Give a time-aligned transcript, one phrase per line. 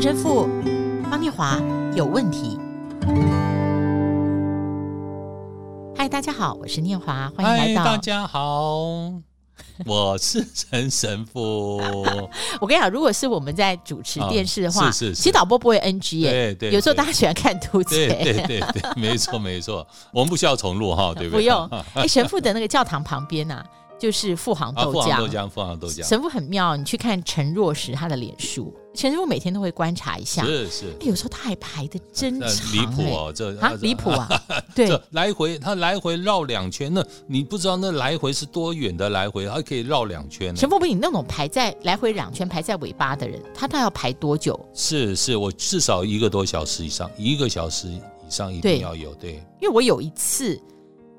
[0.00, 0.48] 陈神父
[1.10, 1.60] 方念华
[1.94, 2.58] 有问题。
[5.94, 7.84] 嗨，大家好，我是念华，欢迎来到。
[7.84, 8.78] 大家好。
[9.84, 11.76] 我是陈神父。
[12.62, 16.30] 我跟你讲，如果是我们在主持电视的话，哦、是是是其实导播不会 NG 耶。
[16.30, 18.08] 对对，有时候大家喜欢看图解。
[18.08, 21.42] 对对对对， 没错没错，我们不需要重录哈，对不对？
[21.42, 21.70] 不用。
[21.92, 23.66] 哎，神父的那个教堂旁边呐、啊。
[24.00, 26.02] 就是富航豆浆，富航豆浆，富航豆浆。
[26.02, 30.92] 神父很妙，你去看陈若石他的脸书，陈师傅每天都会观察一下，是是。
[31.00, 34.28] 有时候他还排的真长，离谱哦，这啊离谱啊，
[34.74, 40.54] 对，来回他来回绕两圈，那你不知道那来回是多远的来回，还可以绕两圈。
[40.56, 44.58] 神父比你那种排在来回两圈排在尾巴的人，他他要排多久？
[44.74, 49.32] 是是，我至少一个多小时以上，一个小时以上一定要有，对。
[49.32, 50.60] 对因为我有一次。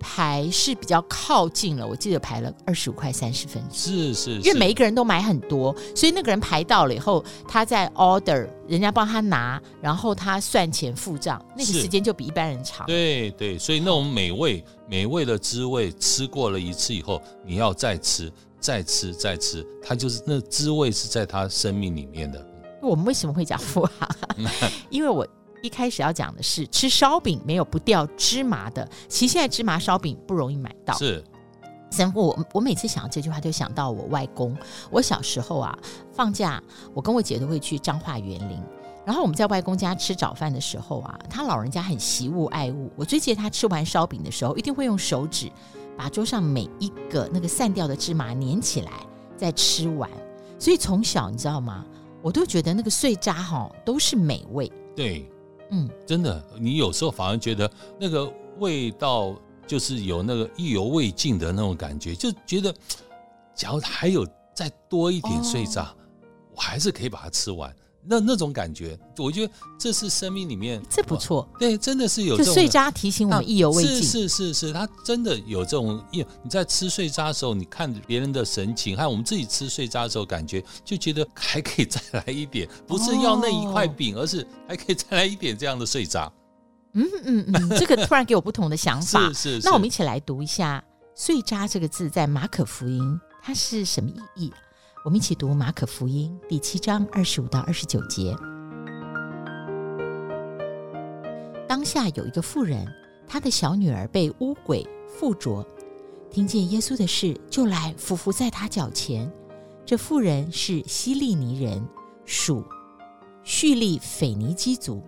[0.01, 3.71] 排是比较靠近了，我记得排了二十五块三十分钟。
[3.71, 12.85] 是是，因为每一个人都买很多，所以那个人排到了以后，他在 order，人家帮他拿，然后他算钱付账，那个时间就比一般人长。
[12.87, 22.43] 对对，所以那种美味美味的滋味，吃过了一次以后，你要再吃再吃再吃，它就是那滋味是在他生命里面的。
[22.81, 24.09] 我们为什么会讲富航？
[24.89, 25.27] 因为我。
[25.61, 30.93] 一开始要讲的是吃烧饼没有不掉芝麻的，其实现在芝麻烧饼不容易买到。
[30.95, 31.23] 是，
[31.91, 34.55] 神父，我我每次想到这句话，就想到我外公。
[34.89, 35.77] 我小时候啊，
[36.11, 36.61] 放假
[36.93, 38.59] 我跟我姐都会去彰化园林，
[39.05, 42.89] 然后我们在外公家吃早饭的时候啊，他老人家很习物爱物。
[42.95, 45.51] 我最记得他吃完烧饼的时候，一定会用手指
[45.97, 48.91] 把桌上每一个那个散掉的芝麻粘起来
[49.35, 50.09] 再吃完。
[50.57, 51.85] 所以从小你知道吗？
[52.21, 54.71] 我都觉得那个碎渣哈都是美味。
[54.95, 55.29] 对。
[55.71, 57.69] 嗯，真的，你有时候反而觉得
[57.99, 62.73] 那个味道就是有那个意犹未尽的那种感觉，就觉得，
[63.55, 65.95] 假如还有再多一点碎渣，哦、
[66.55, 67.73] 我还是可以把它吃完。
[68.03, 71.47] 那那种感觉，我觉得这是生命里面这不错。
[71.59, 73.95] 对，真的是有这种碎渣提醒我们意犹未尽。
[73.95, 76.25] 是是是是，他真的有这种意。
[76.43, 86.31] 你在吃碎渣的时候，你看别人的神情，还有我们自己吃碎渣的时候，感觉就觉得还可以再来一点，不是要那一块饼，哦、而是还可以再来一点这样的碎渣。
[86.93, 89.27] 嗯嗯嗯，这个突然给我不同的想法。
[89.29, 89.67] 是，是是。
[89.67, 90.83] 那我们一起来读一下
[91.15, 94.53] “碎渣”这个字在马可福音，它是什么意义？
[95.03, 98.35] 我们一起读《马可福音》第七章二十五到二十九节。
[101.67, 102.85] 当下有一个妇人，
[103.25, 105.65] 她的小女儿被污鬼附着，
[106.29, 109.31] 听见耶稣的事，就来俯伏在他脚前。
[109.83, 111.83] 这妇人是希利尼人，
[112.23, 112.63] 属
[113.41, 115.01] 叙利腓尼基族。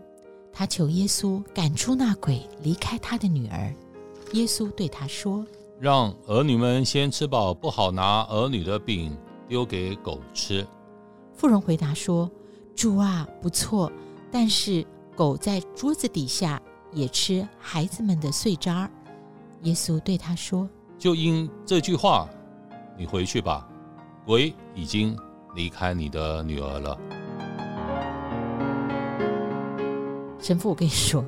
[0.51, 3.71] 她求耶稣赶出那鬼，离开她的女儿。
[4.31, 5.45] 耶稣对她说
[5.79, 9.15] ：“让儿女们先吃饱，不好拿儿女的饼。”
[9.53, 10.65] 丢给狗吃。
[11.35, 12.27] 妇人回答说
[12.75, 13.91] ：“主啊，不错，
[14.31, 14.83] 但是
[15.15, 16.59] 狗在桌子底下
[16.91, 18.89] 也吃孩子们的碎渣。”
[19.61, 22.27] 耶稣对他说：“就因这句话，
[22.97, 23.69] 你回去吧，
[24.25, 25.15] 鬼已经
[25.53, 26.97] 离开你的女儿了。”
[30.41, 31.23] 神父，我跟你说，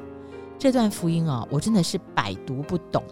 [0.58, 3.04] 这段福音啊，我真的是百读不懂，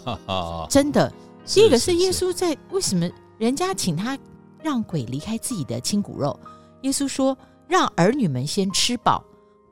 [0.70, 1.12] 真的。
[1.44, 3.06] 第一个是耶稣在为什么
[3.36, 4.18] 人家请他。
[4.66, 6.36] 让鬼离开自己的亲骨肉。
[6.82, 7.38] 耶稣说
[7.68, 9.22] ：“让儿女们先吃饱，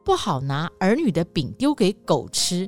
[0.04, 2.64] 不好拿儿女的饼丢给狗吃。”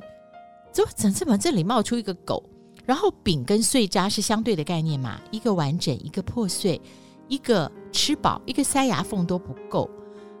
[0.73, 2.43] 怎怎怎么这里冒出一个狗？
[2.85, 5.21] 然后饼跟碎渣是相对的概念嘛？
[5.31, 6.81] 一个完整，一个破碎，
[7.29, 9.89] 一个吃饱，一个塞牙缝都不够。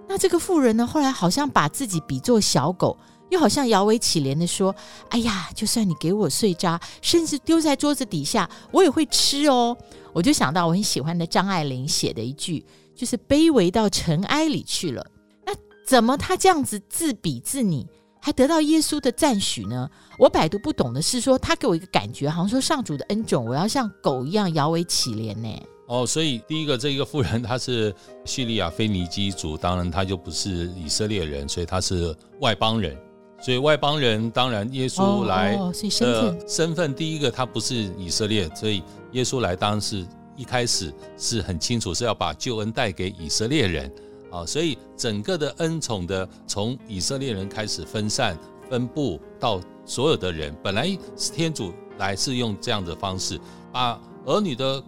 [0.09, 0.85] 那这个妇人呢？
[0.85, 2.97] 后来好像把自己比作小狗，
[3.29, 4.73] 又好像摇尾乞怜的说
[5.09, 9.75] ：“哎呀，就算你给我碎渣，甚至丢在桌子底下，我也会吃哦。”
[10.13, 15.05] 我就想到我很喜欢的张爱玲写的一句，就是“卑微到尘埃里去了”。
[15.45, 15.53] 那
[15.85, 17.85] 怎么他这样子自比自拟，
[18.19, 19.87] 还得到耶稣的赞许呢？
[20.17, 25.49] 我百读不懂的是说，他给我一个感觉，好像说上主的恩种，我要像狗一样摇尾乞怜呢。
[25.87, 27.93] 哦，所以第一个这一个妇人，她是
[28.25, 32.97] 叙利亚腓尼基族，当然她就不是以色列人，所以她是外邦人。
[33.39, 40.05] 所以外邦人当然耶稣来的身份，第一个他不是以色列，所以耶稣来当然是
[40.35, 43.91] 一开始是很清楚是要把救恩带给以色列人
[44.31, 48.37] 啊，所以整个的恩宠的从以色列人开始分散
[48.67, 50.97] 分布到所有的人，本来
[51.33, 53.39] 天主来是用这样的方式
[53.71, 54.83] 把儿女的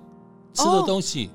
[0.53, 1.29] 吃的东西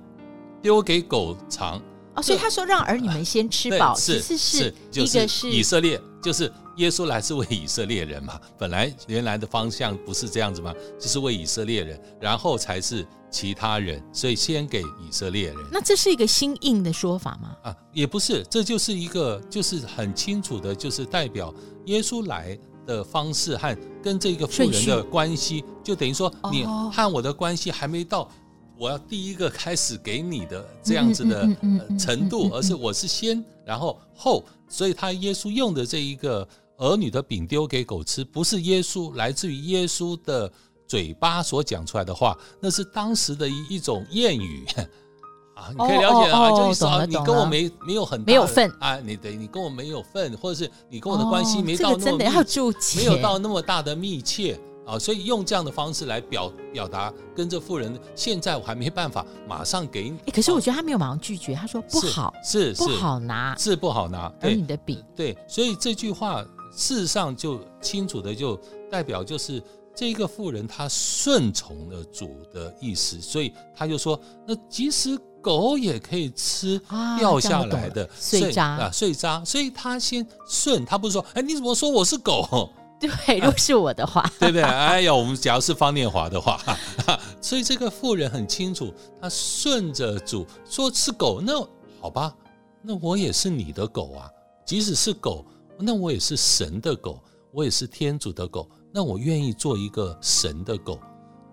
[0.61, 1.81] 丢给狗尝
[2.17, 6.53] 哦，所以他说让儿女们先吃饱，其实是一个是以色列就是。
[6.77, 8.41] 耶稣来是为以色列人嘛？
[8.59, 10.75] 本来原来的方向不是这样子吗？
[10.99, 15.57] 就是为以色列人，然后才是其他人，所以先给以色列人。
[15.71, 17.57] 那这是一个新硬的说法吗？
[17.63, 21.55] 啊，也不是，这就是一个就是很清楚的，就是代表
[21.87, 28.31] 耶稣来的方式和跟这个富人的关系，就等于说你和我的关系还没到。
[28.77, 31.49] 我要第一个开始给你的这样子的
[31.97, 36.47] 程度，而是我是先，然后后，所以他耶稣用的这一个
[36.79, 40.51] 儿女的饼丢给狗吃，不是耶稣来自于耶稣的
[40.87, 44.67] 嘴巴所讲出来的话，那是当时的一一种谚语
[45.55, 54.59] 啊，你可以了解啊，就是说你跟我没没有很没有份啊，你对你跟我没有份，或者是你跟我的关系没到那么真的要注解，没有到那么大的密切。
[54.87, 60.31] 啊，所以用这样的方式来表表达，跟这富人，现在我还没办法马上给你。
[60.31, 64.31] 可是我觉得他没有马上拒绝，他说不好，是，是，是不好拿，是不好拿。
[64.43, 66.45] 儿女的饼，对，所以这句话
[66.75, 68.57] 事实上就清楚的就
[68.91, 69.63] 代表就是
[69.95, 76.81] 这个妇人她顺从了主的意思，所以他就说，那即使狗也可以吃
[77.19, 82.71] 掉下来的碎渣啊碎渣，所以他先顺，他不是说，哎，你怎么说我是狗？
[82.99, 84.63] 对，如果是我的话，啊、 对不对？
[84.63, 86.59] 哎呀，我们假如是方念华的话，
[87.43, 91.53] 所以这个妇人很清楚，他顺着主说是狗，那
[92.01, 92.35] 好吧，
[92.83, 94.31] 那我也是你的狗啊。
[94.65, 95.45] 即使是狗，
[95.79, 97.23] 那我也是神的狗，
[97.53, 101.01] 我也是天主的狗，那我愿意做一个神的狗。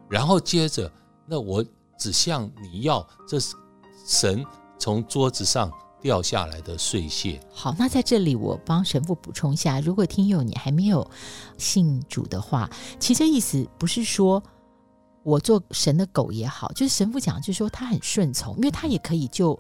[0.10, 0.92] 然后接着，
[1.26, 1.64] 那我
[1.98, 3.56] 只向你要，这是
[4.06, 4.46] 神
[4.78, 5.72] 从桌子上。
[6.02, 7.40] 掉下来的碎屑。
[7.54, 11.08] 好，那在这里我帮神父补充一下，如果听友你还没有
[11.60, 12.68] 信主的话，
[13.00, 14.42] 其实这意思不是说
[15.22, 19.56] 我做神的狗也好，就是神父讲，就是说他很顺从，因为他也可以就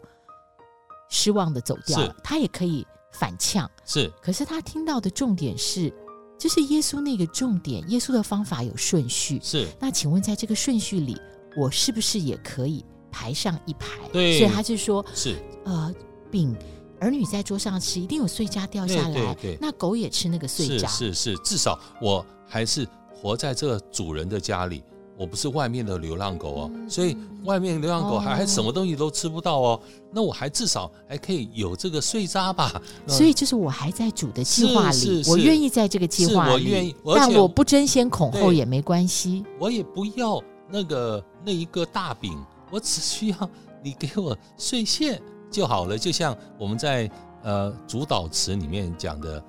[1.12, 3.70] 失望的走掉了，他也可以反呛。
[3.86, 5.94] 是，可是他听到的重点是，
[6.40, 9.40] 就是耶稣那个重点，耶稣的方法有顺序。
[9.44, 11.18] 是，那请问在这个顺序里，
[11.56, 13.88] 我是不是也可以排上一排？
[14.12, 15.36] 对，所以他就说，是，
[15.66, 15.94] 呃。
[16.32, 16.56] 饼
[17.02, 19.14] 儿女在桌上吃，一定有碎渣掉下来。
[19.14, 20.88] 对对对，那狗也吃那个碎渣。
[20.88, 24.82] 是是是，至少我还是活在这个主人的家里，
[25.22, 26.72] 我不是外面的流浪狗哦。
[26.74, 29.80] 嗯、所以外面流浪狗还还什么东西都吃不到哦。
[30.12, 32.82] 那我还至少还可以有这个碎渣吧。
[33.08, 39.46] 所以就是我还在主的计划里，我愿意在这个计划里，我愿意，但我不争先恐后也没关系。
[39.60, 42.36] 我也不要那个那一个大饼，
[42.72, 43.50] 我只需要
[43.84, 45.22] 你给我碎屑。
[45.52, 47.12] 就好了，就像我们在
[47.44, 49.44] 呃主导词里面讲的，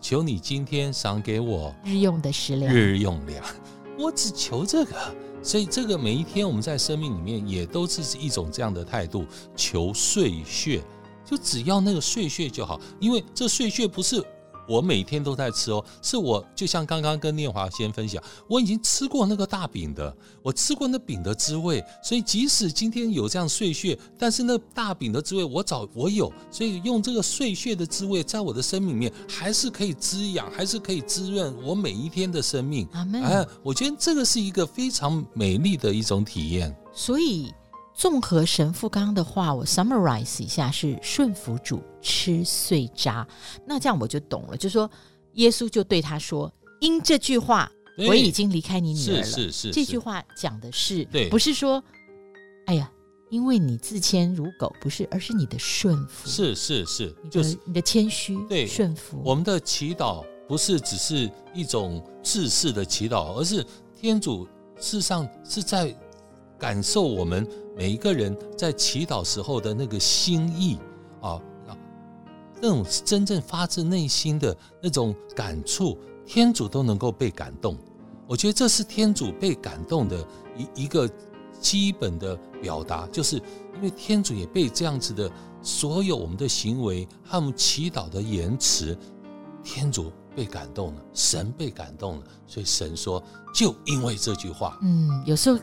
[0.00, 3.44] 求你今天赏给我日用的食粮，日用粮，
[3.98, 4.94] 我只求这个。
[5.42, 10.82] 所以这个每一天我们在生命里面也都是一种这样的态度，求碎屑，
[11.22, 14.24] 就只要那个碎屑就好，因为这碎屑不是。
[14.68, 32.88] 我每天都在吃哦，是我就像刚刚跟念华先分享，我已经吃过那个大饼的，我吃过那饼的滋味，所以即使今天有这样碎屑，但是那大饼的滋味我早我有，所以用这个碎屑的滋味，在我的生命里面还是可以滋养，还是可以滋润我每一天的生命。
[32.92, 33.22] 阿门。
[33.22, 36.74] 哎，我觉得这个是一个非常美丽的一种体验。
[36.92, 37.52] 所以。
[37.94, 43.26] 综合神父刚刚的话，我 summarize 一下是顺服主吃碎渣，
[43.64, 44.90] 那这样我就懂了，就是说
[45.34, 46.52] 耶稣就对他说
[46.82, 47.70] ：“因这句话，
[48.08, 51.82] 我已经离开你女儿了。”是是是，这句话讲的是，对，不是说，
[52.66, 52.90] 哎呀，
[53.30, 59.22] 因为你自谦如狗，不是，而是你的顺服，是是是，就是你的谦虚，对，顺服。
[59.24, 63.64] 我们的祈祷不是只是一种自式的祈祷，而是
[63.96, 64.44] 天主
[64.76, 65.96] 事实上是在
[66.58, 67.48] 感受我们。
[67.76, 70.78] 每一个人在祈祷时候的那个心意
[71.20, 71.40] 啊，
[72.60, 77.76] 那种真正发自内心的那种感触，天主都能够被感动。
[78.26, 80.26] 我觉得这是天主被感动的
[80.56, 81.10] 一一个
[81.60, 83.36] 基本的表达，就是
[83.74, 88.96] 因为天主也被这样子的所有我们的行为和我们祈祷的言辞，
[89.62, 95.58] 天主被感动了，神被感动了，所以神说，就因为这句话，嗯，有时候。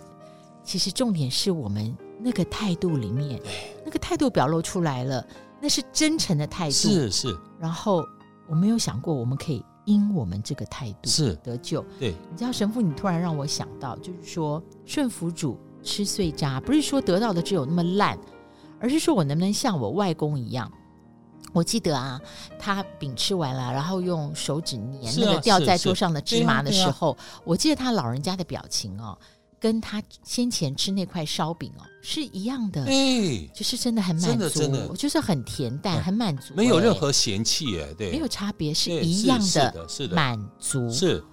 [0.64, 3.42] 其实重点是我们那个态度里面，
[3.84, 5.26] 那个态度表露出来了，
[5.60, 6.72] 那是真诚的态度。
[6.72, 7.38] 是是。
[7.60, 8.06] 然后
[8.48, 11.84] 我没有想过，我们可以因我们这个态度是得救。
[12.00, 18.18] 对，你知道神父，你突然让我想到，就是说顺服主吃碎渣，不是说得到的只有那么烂，
[18.80, 20.72] 而是说我能不能像我外公一样？
[21.54, 22.22] 我记得啊，
[22.58, 29.18] 他饼吃完了，然后用手指粘那个掉在桌上的芝麻的时候，我记得他老人家的表情哦。
[29.62, 40.90] 跟他先前吃那块烧饼哦是一样的，哎，就是真的很满足，真的就是很恬淡，很满足，没有任何嫌弃，哎，对，没有差别，是一样的，是的，满足。
[40.92, 41.24] 是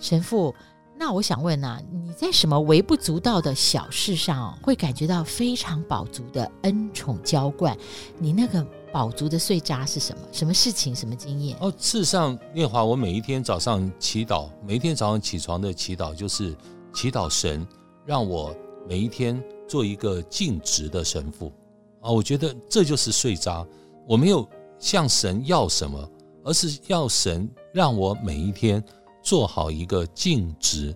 [0.00, 0.54] 神父，
[0.98, 7.76] 那我想问啊，你在什么微不足道的小事上哦，会感觉到非常饱足的恩宠浇灌？
[8.18, 10.22] 你那个饱足的碎渣是什么？
[10.32, 10.96] 什么事情？
[10.96, 11.54] 什么经验？
[11.60, 16.56] 哦，事实上，念华，我每一天早上祈祷，每一天早上起床的祈祷就是
[16.94, 17.66] 祈祷神
[18.06, 18.56] 让我
[18.88, 21.52] 每一天做一个尽职的神父
[22.00, 22.10] 啊！
[22.10, 23.66] 我觉得这就是碎渣，
[24.08, 24.48] 我没有
[24.78, 26.10] 向神要什么，
[26.44, 28.82] 而是要神让我每一天。
[29.26, 30.94] 做好一个尽职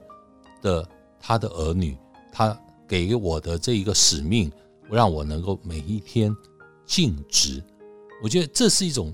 [0.60, 0.86] 的
[1.18, 1.96] 他的儿女，
[2.30, 2.54] 他
[2.86, 4.52] 给我的这一个使命，
[4.90, 6.36] 让我能够每一天
[6.84, 7.64] 尽职。
[8.22, 9.10] 我觉得这是一种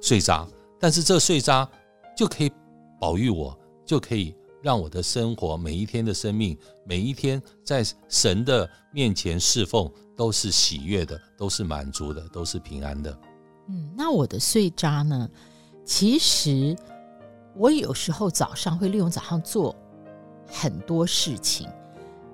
[0.00, 0.44] 碎渣，
[0.76, 1.70] 但是这碎渣
[2.16, 2.50] 就可以
[2.98, 3.56] 保育我，
[3.86, 4.34] 就可以
[4.68, 13.18] 让我的生活每一天的生命，每一天在神的面前侍奉都是喜悦的，都是满足的，都是平安的。
[13.68, 15.26] 嗯，那我的碎渣呢？
[15.86, 16.76] 其实。
[17.56, 19.74] 我有时候早上会利用早上做
[20.46, 21.66] 很多事情，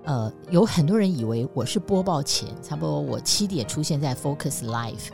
[0.03, 5.09] 呃，有很多人以为我是播报前，差不多我七点出现在 Focus Life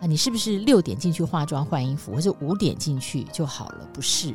[0.00, 3.88] 啊，你是不是六点进去化妆换衣服，或者五点进去就好了？
[3.92, 4.32] 不是，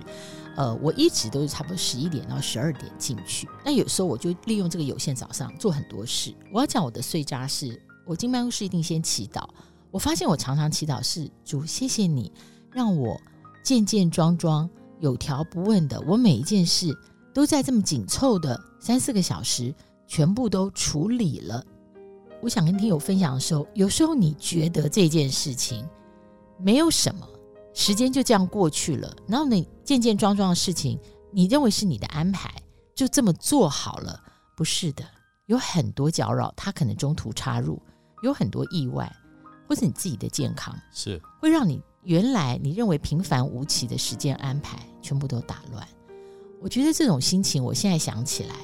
[0.56, 3.48] 呃，我一直都是差不多十一点到十二点进去。
[3.66, 6.34] 那有时候我就利用这个有限早上做很多事。
[6.52, 9.48] 我要讲我的碎渣是，我进办公室一定先祈祷。
[9.90, 12.32] 我发现我常常祈祷是主，谢谢你
[12.72, 13.20] 让我
[13.64, 14.70] 健健壮壮。
[15.00, 16.96] 有条不紊的，我每一件事
[17.34, 19.74] 都在这么紧凑的三四个小时，
[20.06, 21.66] 全部都处理了。
[22.40, 25.84] 我想跟听友分享的时候，有时候你觉得这件事情
[26.60, 27.28] 没有什么，
[27.74, 31.00] 时间就这样过去了，然后你件件桩桩的事情，
[31.32, 32.54] 你认为是你的安排，
[32.94, 34.22] 就这么做好了？
[34.56, 35.04] 不是的，
[35.46, 37.82] 有很多搅扰，它可能中途插入，
[38.24, 39.12] 有很多意外，
[39.68, 41.82] 或是你自己的健康是会让你。
[42.04, 45.88] 原来你认为平凡无奇的时间安排全部都打乱，
[46.60, 48.56] 我觉得这种心情，我现在想起来，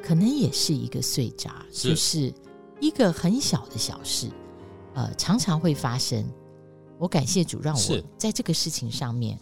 [0.00, 2.32] 可能也是一个碎渣，是就是
[2.80, 4.30] 一个很小的小事，
[4.94, 6.24] 呃，常常会发生。
[6.98, 9.38] 我感谢主，让我在这个事情上面。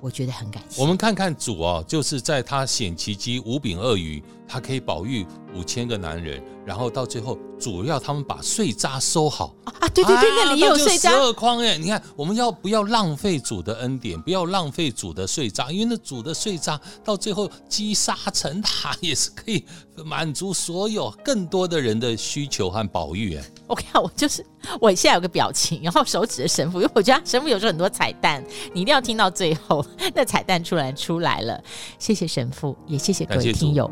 [0.00, 0.80] 我觉得很感谢。
[0.80, 9.88] 我们看看主啊，就是在他显奇迹五饼二鱼，他可以保育五千个男人，然后到最后主要他们把碎渣收好啊！
[9.88, 11.10] 对对对，那里也有碎渣。
[11.10, 14.20] 十二筐哎，你看我们要不要浪费主的恩典？
[14.20, 19.64] 不要浪费主的碎渣，因为那主的碎渣到最后积沙成塔，也是可以
[20.04, 23.44] 满足所有更多的人的需求和保育哎。
[23.66, 24.44] 我看我就是
[24.80, 29.84] 我现在有个表情，然后手指着神父，因为我觉得神父有时候很多彩蛋，你一定要听到最后。
[30.14, 31.62] 那彩蛋出来出来了，
[31.98, 33.90] 谢谢神父，也谢谢各位听友。